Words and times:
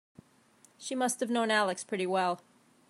She 0.79 0.95
must 0.95 1.19
have 1.19 1.29
known 1.29 1.51
Alex 1.51 1.83
pretty 1.83 2.07
well. 2.07 2.41